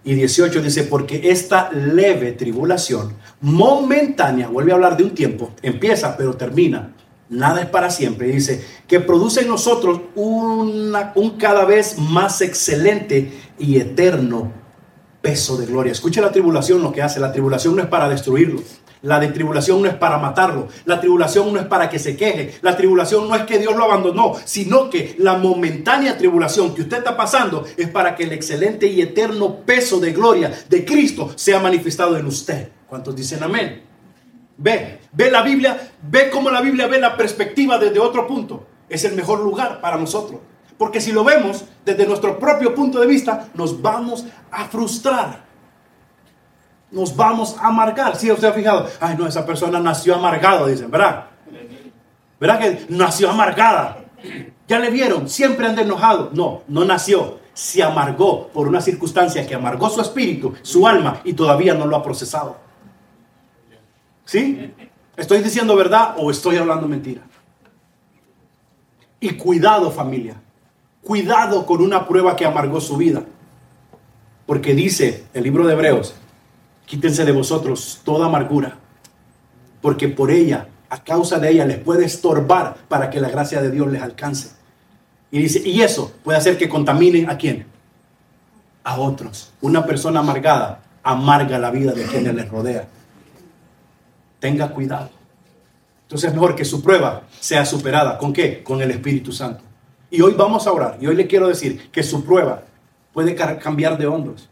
y 0.05 0.15
18 0.15 0.61
dice, 0.61 0.85
porque 0.85 1.31
esta 1.31 1.71
leve 1.73 2.33
tribulación 2.33 3.15
momentánea, 3.41 4.49
vuelve 4.49 4.73
a 4.73 4.75
hablar 4.75 4.97
de 4.97 5.05
un 5.05 5.15
tiempo, 5.15 5.53
empieza 5.63 6.17
pero 6.17 6.35
termina, 6.35 6.93
nada 7.29 7.63
es 7.63 7.67
para 7.69 7.91
siempre, 7.91 8.29
dice, 8.29 8.65
que 8.87 9.01
produce 9.01 9.43
en 9.43 9.49
nosotros 9.49 10.01
un 10.17 10.93
cada 11.39 11.65
vez 11.65 11.99
más 11.99 12.41
excelente 12.41 13.33
y 13.59 13.79
eterno 13.79 14.62
peso 15.23 15.57
de 15.57 15.67
gloria. 15.67 15.93
Escucha 15.93 16.21
la 16.21 16.33
tribulación 16.33 16.83
lo 16.83 16.93
que 16.93 17.01
hace, 17.01 17.21
la 17.21 17.33
tribulación 17.33 17.77
no 17.77 17.83
es 17.83 17.89
para 17.89 18.09
destruirlo. 18.09 18.61
La 19.03 19.19
de 19.19 19.29
tribulación 19.29 19.83
no 19.83 19.89
es 19.89 19.95
para 19.95 20.19
matarlo. 20.19 20.69
La 20.85 21.01
tribulación 21.01 21.53
no 21.53 21.59
es 21.59 21.67
para 21.67 21.91
que 21.91 21.99
se 21.99 22.17
queje. 22.17 22.55
La 22.63 22.77
tribulación 22.77 23.29
no 23.29 23.35
es 23.35 23.43
que 23.43 23.59
Dios 23.59 23.75
lo 23.75 23.85
abandonó, 23.85 24.35
sino 24.45 24.91
que 24.91 25.17
la 25.19 25.37
momentánea 25.37 26.17
tribulación 26.17 26.73
que 26.75 26.83
usted 26.83 26.99
está 26.99 27.17
pasando 27.17 27.65
es 27.77 27.89
para 27.89 28.15
que 28.15 28.25
el 28.25 28.33
excelente 28.33 28.87
y 28.87 29.01
eterno 29.01 29.61
peso 29.67 29.99
de 29.99 30.13
gloria 30.13 30.53
de 30.69 30.85
Cristo 30.85 31.33
sea 31.35 31.59
manifestado 31.59 32.17
en 32.17 32.27
usted. 32.27 32.69
¿Cuántos 32.87 33.17
dicen 33.17 33.43
amén? 33.43 33.83
Ve, 34.57 35.01
ve 35.13 35.31
la 35.31 35.43
Biblia, 35.43 35.91
ve 36.09 36.31
cómo 36.31 36.51
la 36.51 36.61
Biblia 36.61 36.87
ve 36.87 37.01
la 37.01 37.17
perspectiva 37.17 37.79
desde 37.79 37.99
otro 37.99 38.29
punto. 38.29 38.67
Es 38.89 39.05
el 39.05 39.17
mejor 39.17 39.41
lugar 39.41 39.81
para 39.81 39.97
nosotros. 39.97 40.41
Porque 40.79 41.01
si 41.01 41.13
lo 41.13 41.25
vemos 41.25 41.65
desde 41.85 42.07
nuestro 42.07 42.39
propio 42.39 42.75
punto 42.75 43.01
de 43.01 43.07
vista, 43.07 43.49
nos 43.55 43.81
vamos 43.81 44.27
a 44.51 44.65
frustrar 44.65 45.53
nos 46.93 47.17
vamos 47.17 47.57
a 47.59 47.69
amargar. 47.69 48.17
Si 48.17 48.31
usted 48.31 48.49
ha 48.49 48.53
fijado, 48.53 48.87
ay 49.01 49.17
no, 49.19 49.27
esa 49.27 49.45
persona 49.45 49.81
nació 49.81 50.15
amargado, 50.15 50.67
dicen, 50.67 50.91
¿verdad? 50.91 51.27
¿Verdad 52.39 52.61
que 52.61 52.87
nació 52.91 53.31
amargada? 53.31 54.05
Ya 54.69 54.79
le 54.79 54.91
vieron, 54.91 55.29
siempre 55.29 55.67
anda 55.67 55.83
enojado. 55.83 56.31
No, 56.35 56.63
no 56.69 56.85
nació, 56.85 57.39
se 57.55 57.83
amargó 57.83 58.49
por 58.49 58.69
una 58.69 58.81
circunstancia 58.81 59.47
que 59.47 59.55
amargó 59.55 59.89
su 59.91 60.01
espíritu, 60.01 60.55
su 60.63 60.87
alma 60.87 61.21
y 61.25 61.33
todavía 61.33 61.75
no 61.75 61.87
lo 61.87 61.97
ha 61.97 62.03
procesado. 62.03 62.57
¿Sí? 64.25 64.73
¿Estoy 65.17 65.39
diciendo 65.43 65.75
verdad 65.75 66.15
o 66.19 66.31
estoy 66.31 66.57
hablando 66.57 66.87
mentira? 66.87 67.23
Y 69.19 69.31
cuidado 69.35 69.91
familia, 69.91 70.41
cuidado 71.03 71.67
con 71.67 71.83
una 71.83 72.07
prueba 72.07 72.37
que 72.37 72.45
amargó 72.45 72.81
su 72.81 72.97
vida. 72.97 73.25
Porque 74.47 74.75
dice 74.75 75.25
el 75.35 75.45
libro 75.45 75.67
de 75.67 75.75
Hebreos 75.75 76.15
Quítense 76.87 77.25
de 77.25 77.33
vosotros 77.33 78.01
toda 78.05 78.27
amargura, 78.27 78.77
porque 79.81 80.09
por 80.09 80.31
ella, 80.31 80.69
a 80.91 81.03
causa 81.03 81.39
de 81.39 81.51
ella, 81.51 81.65
les 81.65 81.79
puede 81.79 82.05
estorbar 82.05 82.77
para 82.89 83.09
que 83.09 83.21
la 83.21 83.31
gracia 83.31 83.63
de 83.63 83.71
Dios 83.71 83.91
les 83.91 84.03
alcance. 84.03 84.51
Y 85.31 85.39
dice, 85.39 85.67
y 85.67 85.81
eso 85.81 86.13
puede 86.23 86.39
hacer 86.39 86.59
que 86.59 86.69
contaminen 86.69 87.31
a 87.31 87.39
quién? 87.39 87.65
A 88.85 88.99
otros. 88.99 89.53
Una 89.63 89.87
persona 89.87 90.21
amargada 90.21 90.83
amarga 91.03 91.59
la 91.59 91.71
vida 91.71 91.93
de 91.93 92.05
quienes 92.05 92.35
les 92.35 92.49
rodea. 92.51 92.87
Tenga 94.39 94.69
cuidado. 94.69 95.09
Entonces 96.03 96.29
es 96.29 96.35
mejor 96.35 96.55
que 96.55 96.67
su 96.67 96.83
prueba 96.83 97.23
sea 97.41 97.65
superada. 97.65 98.19
¿Con 98.19 98.35
qué? 98.35 98.63
Con 98.63 98.83
el 98.83 98.91
Espíritu 98.91 99.33
Santo. 99.33 99.65
Y 100.13 100.21
hoy 100.21 100.35
vamos 100.35 100.69
a 100.69 100.73
orar. 100.73 100.99
Y 101.01 101.09
hoy 101.09 101.17
le 101.17 101.27
quiero 101.27 101.49
decir 101.49 101.91
que 101.91 102.05
su 102.05 102.25
prueba 102.25 102.63
puede 103.13 103.35
cambiar 103.35 103.99
de 103.99 104.07
hondos 104.07 104.49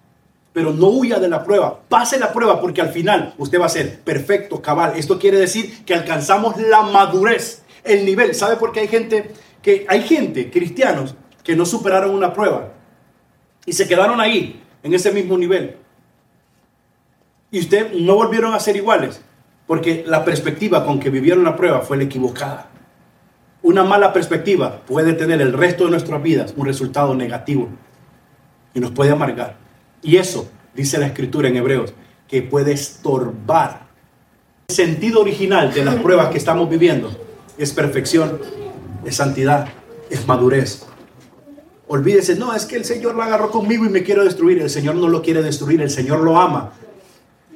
pero 0.52 0.72
no 0.72 0.88
huya 0.88 1.18
de 1.18 1.28
la 1.28 1.44
prueba. 1.44 1.80
Pase 1.88 2.18
la 2.18 2.32
prueba 2.32 2.60
porque 2.60 2.80
al 2.80 2.90
final 2.90 3.34
usted 3.38 3.60
va 3.60 3.66
a 3.66 3.70
ser 3.70 4.00
perfecto, 4.00 4.60
cabal. 4.60 4.94
Esto 4.96 5.18
quiere 5.18 5.38
decir 5.38 5.84
que 5.84 5.94
alcanzamos 5.94 6.56
la 6.60 6.82
madurez, 6.82 7.62
el 7.84 8.04
nivel. 8.04 8.34
¿Sabe 8.34 8.56
por 8.56 8.72
qué 8.72 8.80
hay 8.80 8.88
gente 8.88 9.32
que 9.62 9.86
hay 9.88 10.02
gente, 10.02 10.50
cristianos, 10.50 11.14
que 11.44 11.54
no 11.54 11.64
superaron 11.64 12.10
una 12.10 12.32
prueba 12.32 12.72
y 13.64 13.72
se 13.72 13.86
quedaron 13.86 14.20
ahí, 14.20 14.62
en 14.82 14.94
ese 14.94 15.12
mismo 15.12 15.38
nivel? 15.38 15.76
Y 17.52 17.60
usted 17.60 17.92
no 17.92 18.14
volvieron 18.14 18.54
a 18.54 18.60
ser 18.60 18.76
iguales 18.76 19.20
porque 19.66 20.04
la 20.06 20.24
perspectiva 20.24 20.84
con 20.84 20.98
que 20.98 21.10
vivieron 21.10 21.44
la 21.44 21.56
prueba 21.56 21.80
fue 21.80 21.96
la 21.96 22.04
equivocada. 22.04 22.70
Una 23.62 23.84
mala 23.84 24.12
perspectiva 24.12 24.80
puede 24.86 25.12
tener 25.12 25.40
el 25.40 25.52
resto 25.52 25.84
de 25.84 25.90
nuestras 25.90 26.22
vidas 26.22 26.54
un 26.56 26.66
resultado 26.66 27.14
negativo 27.14 27.68
y 28.74 28.80
nos 28.80 28.92
puede 28.92 29.10
amargar. 29.10 29.56
Y 30.02 30.16
eso, 30.16 30.50
dice 30.74 30.98
la 30.98 31.06
escritura 31.06 31.48
en 31.48 31.56
Hebreos, 31.56 31.92
que 32.26 32.42
puede 32.42 32.72
estorbar. 32.72 33.88
El 34.68 34.74
sentido 34.74 35.20
original 35.20 35.74
de 35.74 35.84
las 35.84 35.96
pruebas 35.96 36.28
que 36.28 36.38
estamos 36.38 36.70
viviendo 36.70 37.10
es 37.58 37.72
perfección, 37.72 38.40
es 39.04 39.16
santidad, 39.16 39.68
es 40.08 40.26
madurez. 40.26 40.86
Olvídese, 41.88 42.36
no, 42.36 42.54
es 42.54 42.66
que 42.66 42.76
el 42.76 42.84
Señor 42.84 43.16
lo 43.16 43.22
agarró 43.22 43.50
conmigo 43.50 43.84
y 43.84 43.88
me 43.88 44.04
quiere 44.04 44.22
destruir. 44.24 44.62
El 44.62 44.70
Señor 44.70 44.94
no 44.94 45.08
lo 45.08 45.22
quiere 45.22 45.42
destruir, 45.42 45.82
el 45.82 45.90
Señor 45.90 46.20
lo 46.20 46.40
ama. 46.40 46.72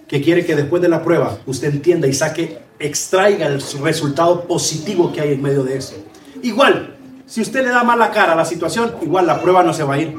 Que 0.09 0.21
quiere 0.21 0.45
que 0.45 0.55
después 0.55 0.83
de 0.83 0.89
la 0.89 1.03
prueba 1.03 1.39
usted 1.47 1.69
entienda 1.69 2.07
y 2.07 2.13
saque, 2.13 2.59
extraiga 2.79 3.47
el 3.47 3.63
resultado 3.83 4.45
positivo 4.45 5.13
que 5.13 5.21
hay 5.21 5.33
en 5.33 5.43
medio 5.43 5.65
de 5.65 5.79
eso. 5.79 5.95
Igual, 6.43 6.97
si 7.27 7.41
usted 7.41 7.65
le 7.65 7.71
da 7.71 7.83
mala 7.85 8.11
cara 8.11 8.33
a 8.33 8.37
la 8.37 8.45
situación, 8.45 8.95
igual 9.03 9.27
la 9.27 9.41
prueba 9.41 9.63
no 9.63 9.73
se 9.73 9.83
va 9.83 9.95
a 9.95 9.99
ir. 9.99 10.15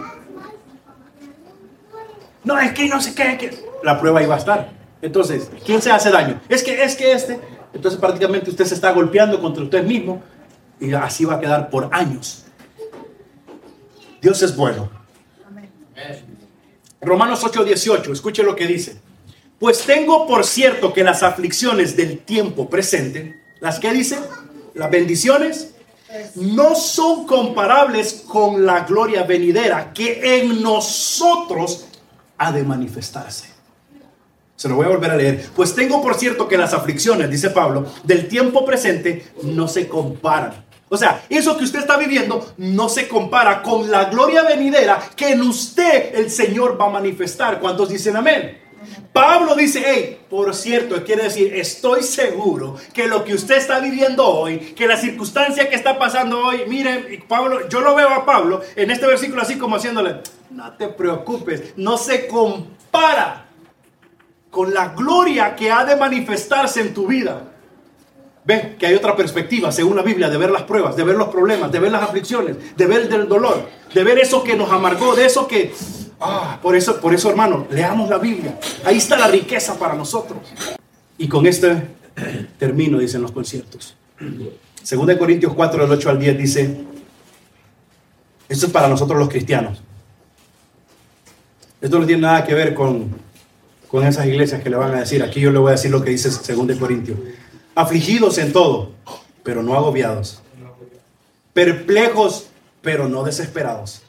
No, 2.44 2.60
es 2.60 2.74
que 2.74 2.88
no 2.88 3.01
sé 3.01 3.13
qué, 3.13 3.38
que 3.38 3.58
la 3.84 4.00
prueba 4.00 4.22
iba 4.24 4.36
a 4.36 4.38
estar. 4.38 4.72
Entonces, 5.01 5.51
¿quién 5.65 5.82
se 5.82 5.92
hace 5.92 6.10
daño? 6.10 6.42
Es 6.50 6.63
que, 6.63 6.84
es 6.84 6.96
que 6.96 7.12
este. 7.12 7.39
Entonces 7.74 8.00
prácticamente 8.00 8.50
usted 8.50 8.65
se 8.65 8.75
está 8.75 8.92
golpeando 8.92 9.42
contra 9.42 9.62
usted 9.63 9.84
mismo 9.84 10.24
y 10.80 10.94
así 10.94 11.25
va 11.25 11.36
a 11.36 11.39
quedar 11.39 11.70
por 11.70 11.89
años. 11.92 12.46
Dios 14.22 14.42
es 14.42 14.56
bueno. 14.56 14.89
Romanos 17.01 17.44
8:18, 17.44 18.12
escuche 18.12 18.44
lo 18.44 18.56
que 18.56 18.65
dice. 18.65 19.00
Pues 19.59 19.83
tengo 19.83 20.27
por 20.27 20.45
cierto 20.45 20.93
que 20.93 21.03
las 21.03 21.24
aflicciones 21.24 21.95
del 21.95 22.19
tiempo 22.19 22.69
presente, 22.69 23.41
las 23.59 23.79
que 23.79 23.91
dice, 23.93 24.17
las 24.74 24.91
bendiciones, 24.91 25.75
no 26.35 26.75
son 26.75 27.25
comparables 27.25 28.24
con 28.27 28.65
la 28.65 28.81
gloria 28.81 29.24
venidera 29.24 29.93
que 29.93 30.39
en 30.39 30.62
nosotros 30.62 31.88
ha 32.38 32.51
de 32.51 32.63
manifestarse. 32.63 33.55
Se 34.55 34.69
lo 34.69 34.75
voy 34.75 34.85
a 34.85 34.89
volver 34.89 35.12
a 35.12 35.17
leer. 35.17 35.50
Pues 35.55 35.75
tengo 35.75 36.01
por 36.01 36.15
cierto 36.15 36.47
que 36.47 36.57
las 36.57 36.74
aflicciones, 36.74 37.29
dice 37.29 37.50
Pablo, 37.50 37.85
del 38.03 38.27
tiempo 38.27 38.65
presente 38.65 39.25
no 39.43 39.67
se 39.67 39.88
comparan. 39.88 40.65
O 40.88 40.97
sea, 40.97 41.25
eso 41.29 41.57
que 41.57 41.63
usted 41.63 41.79
está 41.79 41.97
viviendo 41.97 42.53
no 42.57 42.88
se 42.88 43.07
compara 43.07 43.63
con 43.63 43.89
la 43.89 44.05
gloria 44.05 44.43
venidera 44.43 45.00
que 45.15 45.31
en 45.31 45.41
usted 45.41 46.15
el 46.15 46.29
Señor 46.29 46.79
va 46.79 46.85
a 46.85 46.91
manifestar. 46.91 47.59
¿Cuántos 47.59 47.89
dicen 47.89 48.15
amén? 48.15 48.64
Pablo 49.15 49.55
dice, 49.55 49.81
hey, 49.86 50.19
por 50.29 50.53
cierto, 50.53 51.01
quiere 51.05 51.24
decir, 51.24 51.55
estoy 51.55 52.03
seguro 52.03 52.75
que 52.93 53.07
lo 53.07 53.24
que 53.24 53.34
usted 53.34 53.55
está 53.55 53.79
viviendo 53.79 54.27
hoy, 54.27 54.60
que 54.75 54.89
la 54.89 54.98
circunstancia 54.98 55.69
que 55.69 55.75
está 55.77 55.98
pasando 55.98 56.45
hoy, 56.45 56.63
miren, 56.67 57.24
Pablo, 57.25 57.69
yo 57.69 57.79
lo 57.79 57.95
veo 57.95 58.10
a 58.10 58.25
Pablo 58.25 58.60
en 58.75 58.91
este 58.91 59.07
versículo 59.07 59.41
así 59.41 59.57
como 59.57 59.77
haciéndole, 59.77 60.17
no 60.50 60.74
te 60.74 60.89
preocupes, 60.89 61.75
no 61.77 61.98
se 61.98 62.27
compara 62.27 63.45
con 64.51 64.74
la 64.74 64.89
gloria 64.89 65.55
que 65.55 65.72
ha 65.72 65.86
de 65.86 65.95
manifestarse 65.95 66.81
en 66.81 66.93
tu 66.93 67.07
vida. 67.07 67.41
Ven 68.43 68.75
que 68.77 68.86
hay 68.86 68.95
otra 68.95 69.15
perspectiva, 69.15 69.72
según 69.72 69.95
la 69.95 70.01
Biblia, 70.01 70.29
de 70.29 70.38
ver 70.38 70.51
las 70.51 70.63
pruebas, 70.63 70.98
de 70.98 71.05
ver 71.05 71.15
los 71.15 71.29
problemas, 71.29 71.72
de 71.72 71.79
ver 71.79 71.93
las 71.93 72.03
aflicciones, 72.03 72.75
de 72.75 72.86
ver 72.86 73.03
el 73.13 73.29
dolor, 73.29 73.69
de 73.93 74.03
ver 74.03 74.19
eso 74.19 74.43
que 74.43 74.57
nos 74.57 74.69
amargó, 74.72 75.15
de 75.15 75.25
eso 75.25 75.48
que 75.48 75.74
Ah, 76.19 76.60
por 76.62 76.75
eso, 76.75 77.00
por 77.00 77.13
eso, 77.13 77.29
hermano, 77.29 77.67
leamos 77.69 78.10
la 78.10 78.17
Biblia. 78.17 78.57
Ahí 78.84 78.98
está 78.98 79.17
la 79.17 79.27
riqueza 79.27 79.77
para 79.77 79.95
nosotros. 79.95 80.39
Y 81.17 81.27
con 81.27 81.45
este 81.45 81.88
termino, 82.57 82.98
dicen 82.98 83.22
los 83.22 83.31
conciertos. 83.31 83.95
Según 84.81 85.07
de 85.07 85.17
Corintios 85.17 85.53
4, 85.53 85.84
del 85.84 85.91
8 85.91 86.10
al 86.10 86.19
10, 86.19 86.38
dice, 86.38 86.77
esto 88.48 88.65
es 88.67 88.72
para 88.72 88.88
nosotros 88.88 89.19
los 89.19 89.29
cristianos. 89.29 89.81
Esto 91.81 92.00
no 92.00 92.05
tiene 92.05 92.22
nada 92.22 92.45
que 92.45 92.53
ver 92.53 92.74
con, 92.74 93.10
con 93.88 94.05
esas 94.05 94.25
iglesias 94.25 94.62
que 94.62 94.69
le 94.69 94.75
van 94.75 94.93
a 94.93 95.00
decir. 95.00 95.24
Aquí 95.24 95.39
yo 95.39 95.51
le 95.51 95.60
voy 95.60 95.69
a 95.69 95.72
decir 95.74 95.91
lo 95.91 96.03
que 96.03 96.12
dice 96.12 96.31
según 96.31 96.67
de 96.67 96.77
Corintios. 96.77 97.17
Afligidos 97.75 98.38
en 98.38 98.53
todo, 98.53 98.91
pero 99.43 99.62
no 99.62 99.75
agobiados. 99.75 100.41
Perplejos, 101.53 102.48
pero 102.81 103.10
no 103.10 103.24
desesperados. 103.24 104.03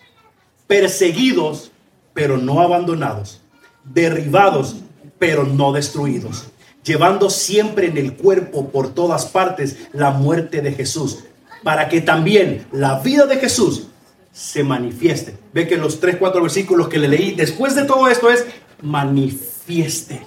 Perseguidos, 0.67 1.71
pero 2.17 2.39
no 2.39 2.61
abandonados, 2.61 3.43
derribados, 3.85 4.77
pero 5.19 5.45
no 5.45 5.73
destruidos, 5.73 6.47
llevando 6.83 7.29
siempre 7.29 7.89
en 7.89 7.99
el 7.99 8.15
cuerpo 8.15 8.71
por 8.71 8.95
todas 8.95 9.27
partes 9.27 9.77
la 9.93 10.13
muerte 10.13 10.63
de 10.63 10.73
Jesús, 10.73 11.25
para 11.63 11.91
que 11.91 12.01
también 12.01 12.67
la 12.73 13.01
vida 13.01 13.27
de 13.27 13.37
Jesús 13.37 13.89
se 14.33 14.65
manifieste. 14.65 15.37
Ve 15.53 15.69
que 15.69 15.77
los 15.77 16.01
tres, 16.01 16.17
cuatro 16.17 16.41
versículos 16.41 16.89
que 16.89 16.99
le 16.99 17.09
leí 17.09 17.33
después 17.33 17.75
de 17.75 17.85
todo 17.85 18.09
esto 18.09 18.31
es 18.31 18.47
manifieste, 18.81 20.27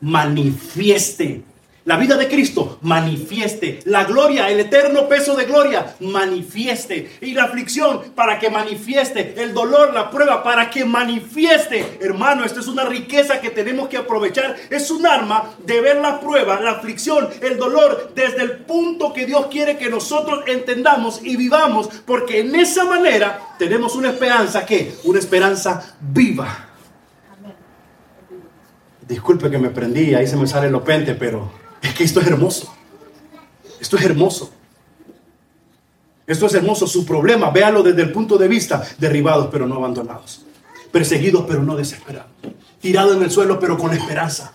manifieste. 0.00 1.42
La 1.84 1.96
vida 1.96 2.16
de 2.16 2.28
Cristo 2.28 2.78
manifieste. 2.82 3.80
La 3.86 4.04
gloria, 4.04 4.48
el 4.48 4.60
eterno 4.60 5.08
peso 5.08 5.34
de 5.34 5.46
gloria 5.46 5.96
manifieste. 5.98 7.10
Y 7.20 7.32
la 7.32 7.44
aflicción 7.44 8.12
para 8.14 8.38
que 8.38 8.50
manifieste. 8.50 9.34
El 9.36 9.52
dolor, 9.52 9.92
la 9.92 10.08
prueba 10.08 10.44
para 10.44 10.70
que 10.70 10.84
manifieste. 10.84 11.98
Hermano, 12.00 12.44
esto 12.44 12.60
es 12.60 12.68
una 12.68 12.84
riqueza 12.84 13.40
que 13.40 13.50
tenemos 13.50 13.88
que 13.88 13.96
aprovechar. 13.96 14.54
Es 14.70 14.92
un 14.92 15.06
arma 15.06 15.54
de 15.66 15.80
ver 15.80 15.96
la 15.96 16.20
prueba, 16.20 16.60
la 16.60 16.72
aflicción, 16.72 17.28
el 17.40 17.58
dolor 17.58 18.12
desde 18.14 18.42
el 18.42 18.58
punto 18.58 19.12
que 19.12 19.26
Dios 19.26 19.46
quiere 19.46 19.76
que 19.76 19.90
nosotros 19.90 20.44
entendamos 20.46 21.20
y 21.24 21.36
vivamos. 21.36 21.88
Porque 22.06 22.40
en 22.40 22.54
esa 22.54 22.84
manera 22.84 23.40
tenemos 23.58 23.96
una 23.96 24.10
esperanza 24.10 24.64
que, 24.64 24.94
una 25.02 25.18
esperanza 25.18 25.96
viva. 26.00 26.68
Disculpe 29.08 29.50
que 29.50 29.58
me 29.58 29.70
prendí, 29.70 30.14
ahí 30.14 30.28
se 30.28 30.36
me 30.36 30.46
sale 30.46 30.68
el 30.68 30.74
opente, 30.76 31.16
pero 31.16 31.61
es 31.82 31.94
que 31.94 32.04
esto 32.04 32.20
es 32.20 32.26
hermoso. 32.28 32.72
Esto 33.80 33.96
es 33.96 34.04
hermoso. 34.04 34.50
Esto 36.26 36.46
es 36.46 36.54
hermoso. 36.54 36.86
Su 36.86 37.04
problema, 37.04 37.50
véalo 37.50 37.82
desde 37.82 38.02
el 38.02 38.12
punto 38.12 38.38
de 38.38 38.48
vista, 38.48 38.82
derribados 38.98 39.48
pero 39.50 39.66
no 39.66 39.74
abandonados. 39.74 40.46
Perseguidos 40.92 41.44
pero 41.46 41.62
no 41.62 41.76
desesperados. 41.76 42.30
Tirados 42.80 43.16
en 43.16 43.22
el 43.24 43.30
suelo 43.30 43.58
pero 43.58 43.76
con 43.76 43.92
esperanza. 43.92 44.52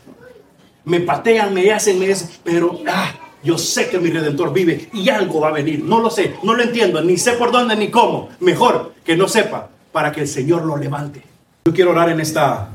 Me 0.85 1.01
patean, 1.01 1.53
me 1.53 1.69
hacen, 1.71 1.99
me 1.99 2.15
pero 2.43 2.79
ah, 2.87 3.13
yo 3.43 3.57
sé 3.57 3.89
que 3.89 3.99
mi 3.99 4.09
redentor 4.09 4.53
vive 4.53 4.89
y 4.93 5.09
algo 5.09 5.41
va 5.41 5.49
a 5.49 5.51
venir. 5.51 5.83
No 5.83 5.99
lo 5.99 6.09
sé, 6.09 6.35
no 6.43 6.53
lo 6.53 6.63
entiendo, 6.63 7.03
ni 7.03 7.17
sé 7.17 7.33
por 7.33 7.51
dónde 7.51 7.75
ni 7.75 7.91
cómo. 7.91 8.29
Mejor 8.39 8.93
que 9.03 9.17
no 9.17 9.27
sepa 9.27 9.69
para 9.91 10.13
que 10.13 10.21
el 10.21 10.27
Señor 10.29 10.63
lo 10.63 10.77
levante. 10.77 11.21
Yo 11.65 11.73
quiero 11.73 11.91
orar 11.91 12.09
en 12.09 12.21
esta 12.21 12.69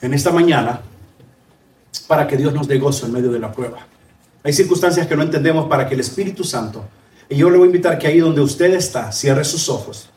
en 0.00 0.14
esta 0.14 0.30
mañana 0.30 0.82
para 2.00 2.26
que 2.26 2.36
Dios 2.36 2.52
nos 2.52 2.68
dé 2.68 2.78
gozo 2.78 3.06
en 3.06 3.12
medio 3.12 3.30
de 3.30 3.38
la 3.38 3.52
prueba. 3.52 3.86
Hay 4.42 4.52
circunstancias 4.52 5.06
que 5.06 5.16
no 5.16 5.22
entendemos 5.22 5.68
para 5.68 5.88
que 5.88 5.94
el 5.94 6.00
Espíritu 6.00 6.44
Santo, 6.44 6.84
y 7.28 7.36
yo 7.36 7.50
le 7.50 7.58
voy 7.58 7.66
a 7.66 7.70
invitar 7.70 7.98
que 7.98 8.06
ahí 8.06 8.20
donde 8.20 8.40
usted 8.40 8.72
está, 8.74 9.10
cierre 9.10 9.44
sus 9.44 9.68
ojos. 9.68 10.08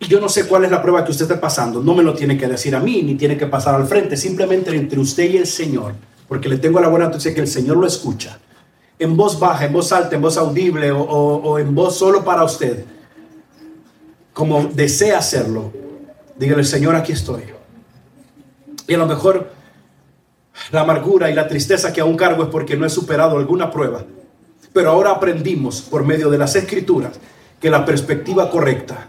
Y 0.00 0.06
yo 0.06 0.20
no 0.20 0.28
sé 0.28 0.46
cuál 0.46 0.64
es 0.64 0.70
la 0.70 0.80
prueba 0.80 1.04
que 1.04 1.10
usted 1.10 1.24
está 1.24 1.40
pasando, 1.40 1.82
no 1.82 1.94
me 1.94 2.04
lo 2.04 2.14
tiene 2.14 2.38
que 2.38 2.46
decir 2.46 2.76
a 2.76 2.80
mí, 2.80 3.02
ni 3.02 3.16
tiene 3.16 3.36
que 3.36 3.46
pasar 3.46 3.74
al 3.74 3.88
frente, 3.88 4.16
simplemente 4.16 4.74
entre 4.74 5.00
usted 5.00 5.28
y 5.28 5.38
el 5.38 5.46
Señor, 5.46 5.94
porque 6.28 6.48
le 6.48 6.58
tengo 6.58 6.78
la 6.78 6.88
buena 6.88 7.06
noticia 7.06 7.34
que 7.34 7.40
el 7.40 7.48
Señor 7.48 7.76
lo 7.76 7.86
escucha. 7.86 8.38
En 9.00 9.16
voz 9.16 9.38
baja, 9.38 9.66
en 9.66 9.72
voz 9.72 9.90
alta, 9.92 10.14
en 10.14 10.22
voz 10.22 10.36
audible 10.36 10.92
o, 10.92 11.58
en 11.58 11.74
voz 11.74 11.98
solo 11.98 12.24
para 12.24 12.44
usted, 12.44 12.84
como 14.32 14.64
desea 14.72 15.18
hacerlo, 15.18 15.72
dígale, 16.36 16.62
Señor, 16.62 16.94
aquí 16.94 17.12
estoy 17.12 17.57
y 18.88 18.94
a 18.94 18.98
lo 18.98 19.06
mejor 19.06 19.50
la 20.72 20.80
amargura 20.80 21.30
y 21.30 21.34
la 21.34 21.46
tristeza 21.46 21.92
que 21.92 22.00
aún 22.00 22.16
cargo 22.16 22.42
es 22.42 22.48
porque 22.48 22.76
no 22.76 22.84
he 22.84 22.90
superado 22.90 23.36
alguna 23.36 23.70
prueba. 23.70 24.04
Pero 24.72 24.90
ahora 24.90 25.10
aprendimos 25.10 25.82
por 25.82 26.04
medio 26.04 26.30
de 26.30 26.38
las 26.38 26.56
escrituras 26.56 27.12
que 27.60 27.70
la 27.70 27.84
perspectiva 27.84 28.50
correcta 28.50 29.06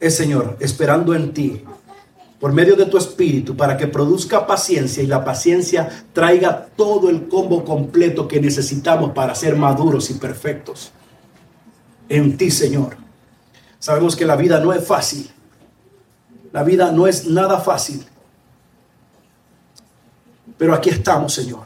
es, 0.00 0.16
Señor, 0.16 0.56
esperando 0.60 1.14
en 1.14 1.32
ti, 1.32 1.62
por 2.40 2.52
medio 2.52 2.76
de 2.76 2.86
tu 2.86 2.96
espíritu, 2.96 3.56
para 3.56 3.76
que 3.76 3.88
produzca 3.88 4.46
paciencia 4.46 5.02
y 5.02 5.06
la 5.06 5.24
paciencia 5.24 6.04
traiga 6.12 6.68
todo 6.76 7.10
el 7.10 7.28
combo 7.28 7.64
completo 7.64 8.28
que 8.28 8.40
necesitamos 8.40 9.10
para 9.10 9.34
ser 9.34 9.56
maduros 9.56 10.08
y 10.10 10.14
perfectos. 10.14 10.92
En 12.08 12.36
ti, 12.36 12.50
Señor. 12.50 12.96
Sabemos 13.80 14.16
que 14.16 14.24
la 14.24 14.36
vida 14.36 14.60
no 14.60 14.72
es 14.72 14.86
fácil 14.86 15.30
la 16.52 16.62
vida 16.62 16.92
no 16.92 17.06
es 17.06 17.26
nada 17.26 17.60
fácil. 17.60 18.06
Pero 20.56 20.74
aquí 20.74 20.90
estamos, 20.90 21.32
Señor. 21.32 21.64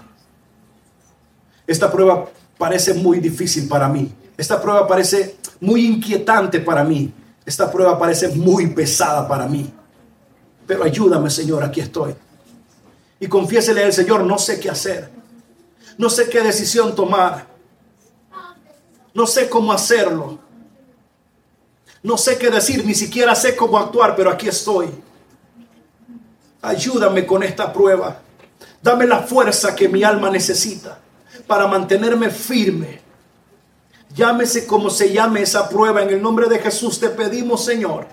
Esta 1.67 1.91
prueba 1.91 2.29
parece 2.59 2.95
muy 2.95 3.21
difícil 3.21 3.69
para 3.69 3.89
mí. 3.89 4.12
Esta 4.37 4.61
prueba 4.61 4.87
parece 4.87 5.37
muy 5.61 5.87
inquietante 5.87 6.61
para 6.61 6.85
mí. 6.85 7.12
Esta 7.45 7.71
prueba 7.71 7.99
parece 7.99 8.29
muy 8.29 8.69
pesada 8.69 9.27
para 9.27 9.47
mí. 9.47 9.73
Pero 10.67 10.85
ayúdame, 10.85 11.31
Señor, 11.31 11.62
aquí 11.65 11.81
estoy. 11.81 12.15
Y 13.21 13.27
confiésele 13.29 13.85
al 13.85 13.93
Señor, 13.93 14.25
no 14.25 14.39
sé 14.39 14.59
qué 14.59 14.71
hacer. 14.71 15.11
No 15.97 16.11
sé 16.11 16.29
qué 16.29 16.40
decisión 16.42 16.95
tomar. 16.95 17.47
No 19.14 19.27
sé 19.27 19.49
cómo 19.49 19.73
hacerlo. 19.73 20.38
No 22.03 22.17
sé 22.17 22.38
qué 22.38 22.51
decir, 22.51 22.85
ni 22.85 22.95
siquiera 22.95 23.35
sé 23.35 23.55
cómo 23.55 23.79
actuar, 23.79 24.17
pero 24.17 24.31
aquí 24.31 24.49
estoy. 24.49 24.88
Ayúdame 26.61 27.27
con 27.27 27.43
esta 27.43 27.73
prueba. 27.73 28.21
Dame 28.83 29.07
la 29.07 29.21
fuerza 29.21 29.75
que 29.77 29.88
mi 29.88 30.03
alma 30.03 30.31
necesita 30.31 30.99
para 31.47 31.67
mantenerme 31.67 32.31
firme. 32.31 33.01
Llámese 34.15 34.67
como 34.67 34.91
se 34.91 35.12
llame 35.12 35.43
esa 35.43 35.69
prueba. 35.69 36.03
En 36.03 36.11
el 36.11 36.21
nombre 36.21 36.49
de 36.49 36.59
Jesús 36.59 36.99
te 36.99 37.09
pedimos, 37.09 37.65
Señor 37.65 38.07